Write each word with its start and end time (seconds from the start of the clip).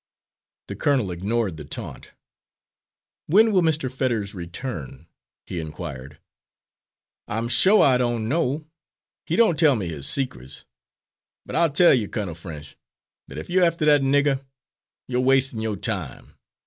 The 0.67 0.75
colonel 0.75 1.11
ignored 1.11 1.57
the 1.57 1.63
taunt. 1.63 2.09
"When 3.27 3.51
will 3.51 3.61
Mr. 3.61 3.91
Fetters 3.95 4.33
return?" 4.33 5.05
he 5.45 5.59
inquired. 5.59 6.17
"I'm 7.27 7.47
shore 7.47 7.85
I 7.85 7.99
don't 7.99 8.27
know. 8.27 8.65
He 9.27 9.35
don't 9.35 9.59
tell 9.59 9.75
me 9.75 9.89
his 9.89 10.09
secrets. 10.09 10.65
But 11.45 11.55
I'll 11.55 11.69
tell 11.71 11.93
you, 11.93 12.07
Colonel 12.09 12.33
French, 12.33 12.75
that 13.27 13.37
if 13.37 13.47
you're 13.47 13.63
after 13.63 13.85
that 13.85 14.01
nigger, 14.01 14.43
you're 15.07 15.21
wastin' 15.21 15.61
your 15.61 15.77
time. 15.77 16.33